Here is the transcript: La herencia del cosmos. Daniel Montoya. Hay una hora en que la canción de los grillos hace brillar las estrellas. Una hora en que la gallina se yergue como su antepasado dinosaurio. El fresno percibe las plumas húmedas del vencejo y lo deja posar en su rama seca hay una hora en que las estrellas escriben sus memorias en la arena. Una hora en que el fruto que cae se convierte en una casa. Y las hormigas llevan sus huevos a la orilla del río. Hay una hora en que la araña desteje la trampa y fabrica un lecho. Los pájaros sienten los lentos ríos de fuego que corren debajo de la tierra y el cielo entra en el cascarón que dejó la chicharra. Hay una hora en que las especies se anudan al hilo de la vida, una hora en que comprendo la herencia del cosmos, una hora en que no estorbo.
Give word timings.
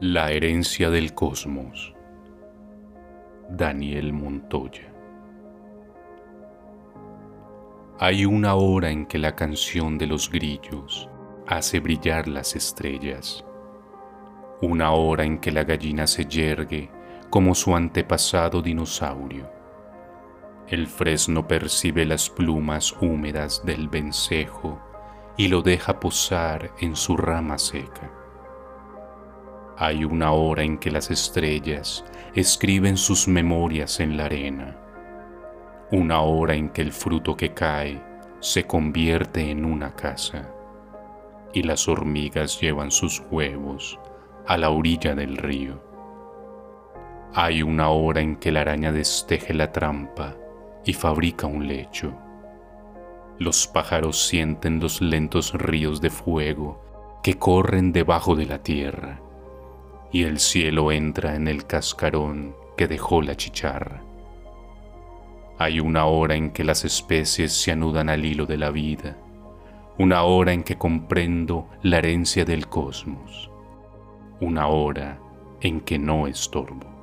La 0.00 0.30
herencia 0.30 0.90
del 0.90 1.14
cosmos. 1.14 1.94
Daniel 3.48 4.12
Montoya. 4.12 4.92
Hay 7.98 8.26
una 8.26 8.56
hora 8.56 8.90
en 8.90 9.06
que 9.06 9.16
la 9.16 9.34
canción 9.34 9.96
de 9.96 10.06
los 10.06 10.30
grillos 10.30 11.08
hace 11.46 11.80
brillar 11.80 12.28
las 12.28 12.56
estrellas. 12.56 13.42
Una 14.60 14.90
hora 14.90 15.24
en 15.24 15.38
que 15.38 15.50
la 15.50 15.64
gallina 15.64 16.06
se 16.06 16.26
yergue 16.26 16.90
como 17.30 17.54
su 17.54 17.74
antepasado 17.74 18.60
dinosaurio. 18.60 19.50
El 20.68 20.88
fresno 20.88 21.48
percibe 21.48 22.04
las 22.04 22.28
plumas 22.28 22.94
húmedas 23.00 23.64
del 23.64 23.88
vencejo 23.88 24.78
y 25.38 25.48
lo 25.48 25.62
deja 25.62 25.98
posar 25.98 26.70
en 26.80 26.96
su 26.96 27.16
rama 27.16 27.56
seca 27.56 28.15
hay 29.78 30.04
una 30.04 30.32
hora 30.32 30.62
en 30.62 30.78
que 30.78 30.90
las 30.90 31.10
estrellas 31.10 32.02
escriben 32.34 32.96
sus 32.96 33.28
memorias 33.28 34.00
en 34.00 34.16
la 34.16 34.24
arena. 34.24 34.74
Una 35.92 36.22
hora 36.22 36.54
en 36.54 36.70
que 36.70 36.80
el 36.80 36.92
fruto 36.92 37.36
que 37.36 37.52
cae 37.52 38.02
se 38.40 38.64
convierte 38.64 39.50
en 39.50 39.66
una 39.66 39.94
casa. 39.94 40.50
Y 41.52 41.62
las 41.62 41.88
hormigas 41.88 42.58
llevan 42.58 42.90
sus 42.90 43.22
huevos 43.30 43.98
a 44.46 44.56
la 44.56 44.70
orilla 44.70 45.14
del 45.14 45.36
río. 45.36 45.82
Hay 47.34 47.62
una 47.62 47.90
hora 47.90 48.22
en 48.22 48.36
que 48.36 48.52
la 48.52 48.62
araña 48.62 48.92
desteje 48.92 49.52
la 49.52 49.72
trampa 49.72 50.36
y 50.86 50.94
fabrica 50.94 51.46
un 51.46 51.68
lecho. 51.68 52.14
Los 53.38 53.66
pájaros 53.66 54.26
sienten 54.26 54.80
los 54.80 55.02
lentos 55.02 55.52
ríos 55.52 56.00
de 56.00 56.08
fuego 56.08 56.82
que 57.22 57.34
corren 57.34 57.92
debajo 57.92 58.34
de 58.34 58.46
la 58.46 58.62
tierra 58.62 59.20
y 60.12 60.24
el 60.24 60.38
cielo 60.38 60.92
entra 60.92 61.34
en 61.34 61.48
el 61.48 61.66
cascarón 61.66 62.54
que 62.76 62.86
dejó 62.86 63.22
la 63.22 63.36
chicharra. 63.36 64.02
Hay 65.58 65.80
una 65.80 66.06
hora 66.06 66.34
en 66.34 66.50
que 66.50 66.64
las 66.64 66.84
especies 66.84 67.52
se 67.52 67.72
anudan 67.72 68.08
al 68.08 68.24
hilo 68.24 68.46
de 68.46 68.58
la 68.58 68.70
vida, 68.70 69.16
una 69.98 70.22
hora 70.24 70.52
en 70.52 70.62
que 70.62 70.76
comprendo 70.76 71.68
la 71.82 71.98
herencia 71.98 72.44
del 72.44 72.68
cosmos, 72.68 73.50
una 74.40 74.68
hora 74.68 75.18
en 75.60 75.80
que 75.80 75.98
no 75.98 76.26
estorbo. 76.26 76.95